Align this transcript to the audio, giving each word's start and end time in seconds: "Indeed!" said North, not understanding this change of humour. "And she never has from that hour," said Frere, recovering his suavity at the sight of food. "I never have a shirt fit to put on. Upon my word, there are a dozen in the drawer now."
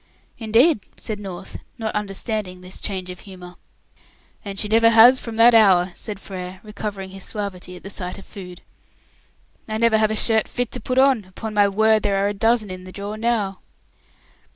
"Indeed!" 0.39 0.79
said 0.97 1.19
North, 1.19 1.57
not 1.77 1.93
understanding 1.93 2.61
this 2.61 2.81
change 2.81 3.11
of 3.11 3.19
humour. 3.19 3.55
"And 4.43 4.57
she 4.57 4.67
never 4.67 4.89
has 4.89 5.19
from 5.19 5.35
that 5.35 5.53
hour," 5.53 5.91
said 5.93 6.19
Frere, 6.19 6.59
recovering 6.63 7.11
his 7.11 7.23
suavity 7.23 7.75
at 7.75 7.83
the 7.83 7.91
sight 7.91 8.17
of 8.17 8.25
food. 8.25 8.61
"I 9.69 9.77
never 9.77 9.99
have 9.99 10.09
a 10.09 10.15
shirt 10.15 10.47
fit 10.47 10.71
to 10.71 10.79
put 10.81 10.97
on. 10.97 11.25
Upon 11.25 11.53
my 11.53 11.67
word, 11.67 12.01
there 12.01 12.17
are 12.25 12.29
a 12.29 12.33
dozen 12.33 12.71
in 12.71 12.83
the 12.83 12.91
drawer 12.91 13.15
now." 13.15 13.59